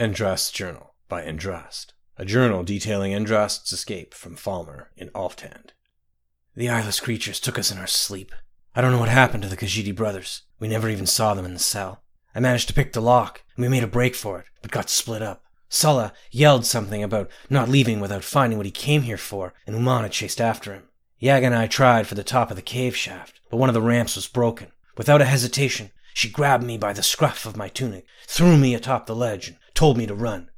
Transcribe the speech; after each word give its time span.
Endrast's 0.00 0.50
Journal 0.50 0.94
by 1.10 1.22
Endrast, 1.22 1.88
a 2.16 2.24
journal 2.24 2.62
detailing 2.62 3.12
Endrast's 3.12 3.70
escape 3.70 4.14
from 4.14 4.34
Falmer 4.34 4.86
in 4.96 5.10
Alftand. 5.10 5.72
The 6.56 6.70
eyeless 6.70 7.00
creatures 7.00 7.38
took 7.38 7.58
us 7.58 7.70
in 7.70 7.76
our 7.76 7.86
sleep. 7.86 8.32
I 8.74 8.80
don't 8.80 8.92
know 8.92 8.98
what 8.98 9.10
happened 9.10 9.42
to 9.42 9.48
the 9.50 9.58
Khajiit 9.58 9.94
brothers. 9.94 10.44
We 10.58 10.68
never 10.68 10.88
even 10.88 11.04
saw 11.04 11.34
them 11.34 11.44
in 11.44 11.52
the 11.52 11.58
cell. 11.58 12.02
I 12.34 12.40
managed 12.40 12.66
to 12.68 12.72
pick 12.72 12.94
the 12.94 13.02
lock, 13.02 13.42
and 13.54 13.62
we 13.62 13.68
made 13.68 13.82
a 13.82 13.86
break 13.86 14.14
for 14.14 14.40
it, 14.40 14.46
but 14.62 14.70
got 14.70 14.88
split 14.88 15.20
up. 15.20 15.44
Sulla 15.68 16.14
yelled 16.30 16.64
something 16.64 17.02
about 17.02 17.30
not 17.50 17.68
leaving 17.68 18.00
without 18.00 18.24
finding 18.24 18.56
what 18.56 18.64
he 18.64 18.72
came 18.72 19.02
here 19.02 19.18
for, 19.18 19.52
and 19.66 19.76
Umana 19.76 20.10
chased 20.10 20.40
after 20.40 20.72
him. 20.72 20.84
Yaga 21.18 21.44
and 21.44 21.54
I 21.54 21.66
tried 21.66 22.06
for 22.06 22.14
the 22.14 22.24
top 22.24 22.48
of 22.48 22.56
the 22.56 22.62
cave 22.62 22.96
shaft, 22.96 23.38
but 23.50 23.58
one 23.58 23.68
of 23.68 23.74
the 23.74 23.82
ramps 23.82 24.16
was 24.16 24.26
broken. 24.26 24.68
Without 24.96 25.20
a 25.20 25.26
hesitation, 25.26 25.90
she 26.14 26.30
grabbed 26.30 26.64
me 26.64 26.78
by 26.78 26.92
the 26.92 27.02
scruff 27.02 27.44
of 27.44 27.56
my 27.56 27.68
tunic, 27.68 28.06
threw 28.26 28.56
me 28.56 28.74
atop 28.74 29.06
the 29.06 29.14
ledge, 29.14 29.48
and 29.48 29.58
told 29.80 29.96
me 29.96 30.04
to 30.04 30.14
run. 30.14 30.50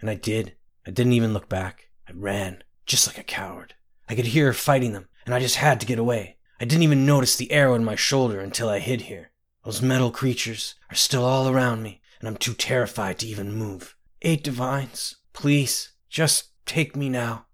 And 0.00 0.08
I 0.08 0.14
did. 0.14 0.56
I 0.86 0.90
didn't 0.90 1.12
even 1.12 1.34
look 1.34 1.46
back. 1.46 1.90
I 2.08 2.12
ran, 2.14 2.64
just 2.86 3.06
like 3.06 3.18
a 3.18 3.22
coward. 3.22 3.74
I 4.08 4.14
could 4.14 4.24
hear 4.24 4.46
her 4.46 4.54
fighting 4.54 4.94
them, 4.94 5.08
and 5.26 5.34
I 5.34 5.40
just 5.40 5.56
had 5.56 5.78
to 5.80 5.86
get 5.86 5.98
away. 5.98 6.38
I 6.58 6.64
didn't 6.64 6.84
even 6.84 7.04
notice 7.04 7.36
the 7.36 7.52
arrow 7.52 7.74
in 7.74 7.84
my 7.84 7.96
shoulder 7.96 8.40
until 8.40 8.70
I 8.70 8.78
hid 8.78 9.02
here. 9.02 9.30
Those 9.62 9.82
metal 9.82 10.10
creatures 10.10 10.74
are 10.90 10.96
still 10.96 11.22
all 11.22 11.50
around 11.50 11.82
me, 11.82 12.00
and 12.18 12.26
I'm 12.26 12.38
too 12.38 12.54
terrified 12.54 13.18
to 13.18 13.26
even 13.26 13.52
move. 13.52 13.94
Eight 14.22 14.42
divines, 14.42 15.16
please, 15.34 15.92
just 16.08 16.44
take 16.64 16.96
me 16.96 17.10
now. 17.10 17.44